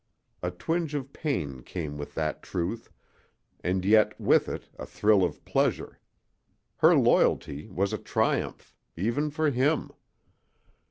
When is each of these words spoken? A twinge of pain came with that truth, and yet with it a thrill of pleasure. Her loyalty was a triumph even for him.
A 0.41 0.49
twinge 0.49 0.95
of 0.95 1.13
pain 1.13 1.61
came 1.61 1.95
with 1.95 2.15
that 2.15 2.41
truth, 2.41 2.89
and 3.63 3.85
yet 3.85 4.19
with 4.19 4.49
it 4.49 4.67
a 4.79 4.85
thrill 4.87 5.23
of 5.23 5.45
pleasure. 5.45 5.99
Her 6.77 6.95
loyalty 6.95 7.67
was 7.67 7.93
a 7.93 7.99
triumph 7.99 8.73
even 8.95 9.29
for 9.29 9.51
him. 9.51 9.91